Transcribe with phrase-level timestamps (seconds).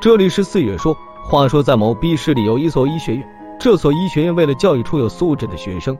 [0.00, 0.96] 这里是四月说。
[1.22, 3.28] 话说在某 B 市里有一所医学院，
[3.60, 5.98] 这所医学院为了教育出有素质的学生，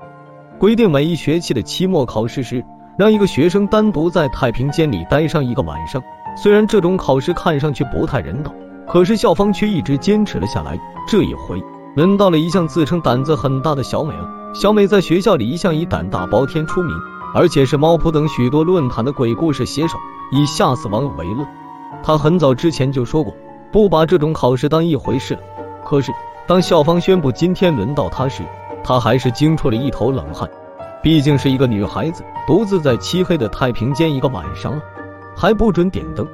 [0.58, 2.64] 规定每一学期的期末考试时，
[2.96, 6.02] 让一个学生单独在太平间里待上一个晚上。
[6.34, 8.50] 虽然这种考试看上去不太人道，
[8.88, 10.80] 可是校方却一直坚持了下来。
[11.06, 11.62] 这一回，
[11.94, 14.26] 轮到了一向自称胆子很大的小美了。
[14.54, 16.96] 小美在学校里一向以胆大包天出名，
[17.34, 19.98] 而且是猫扑等许多论坛的鬼故事写手，
[20.32, 21.46] 以吓死网友为乐。
[22.02, 23.34] 她很早之前就说过。
[23.72, 25.40] 不把这种考试当一回事了。
[25.84, 26.12] 可是，
[26.46, 28.42] 当校方宣布今天轮到她时，
[28.82, 30.48] 她还是惊出了一头冷汗。
[31.02, 34.82] 毕竟是一个女孩子，独自在漆黑的太平间一个晚上了，
[35.36, 36.26] 还不准点灯。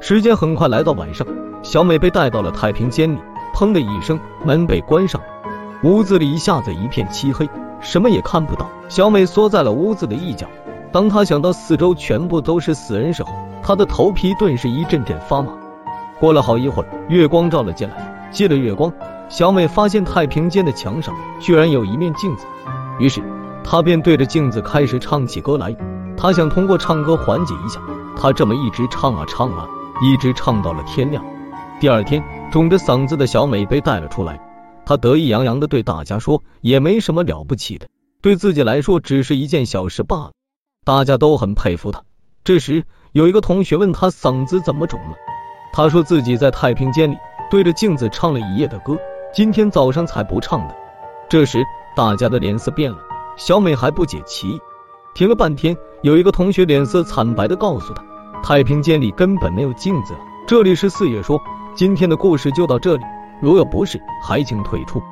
[0.00, 1.26] 时间很快来到晚上，
[1.62, 3.18] 小美被带到了太平间里。
[3.54, 5.20] 砰的一声，门被关上，
[5.82, 7.48] 屋子里一下子一片漆黑，
[7.80, 8.68] 什么也看不到。
[8.88, 10.46] 小美缩在了屋子的一角。
[10.90, 15.52] 当她想到四周全部都是死人时候，她的头皮顿时一阵阵发麻。
[16.20, 18.28] 过了好一会儿，月光照了进来。
[18.30, 18.92] 借着月光，
[19.28, 22.44] 小美发现太平间的墙上居然有一面镜子。
[22.98, 23.22] 于是，
[23.64, 25.74] 她便对着镜子开始唱起歌来。
[26.16, 27.80] 她想通过唱歌缓解一下。
[28.16, 29.66] 她这么一直唱啊唱啊，
[30.02, 31.24] 一直唱到了天亮。
[31.80, 34.40] 第二天，肿着嗓子的小美被带了出来。
[34.84, 37.86] 她得意洋洋地对大家说：“也没什么了不起的，
[38.20, 40.32] 对自己来说只是一件小事罢了。”
[40.84, 42.02] 大家都很佩服她。
[42.42, 45.16] 这时，有一个同学问她嗓子怎么肿了。
[45.72, 47.16] 他说自己在太平间里
[47.50, 48.96] 对着镜子唱了一夜的歌，
[49.32, 50.74] 今天早上才不唱的。
[51.28, 51.62] 这时
[51.94, 52.98] 大家的脸色变了，
[53.36, 54.60] 小美还不解其意，
[55.14, 58.02] 停了半天，有一个同学脸色惨白的告诉他，
[58.42, 60.20] 太平间里根本没有镜子了。
[60.46, 61.40] 这里是四月说，
[61.74, 63.04] 今天的故事就到这里，
[63.40, 65.02] 如有不适，还请退出。